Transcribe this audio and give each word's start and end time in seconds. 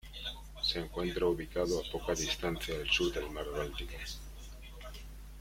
Se 0.63 0.79
encuentra 0.79 1.27
ubicado 1.27 1.79
a 1.79 1.91
poca 1.91 2.15
distancia 2.15 2.73
al 2.73 2.89
sur 2.89 3.13
del 3.13 3.29
mar 3.29 3.45
Báltico. 3.55 3.93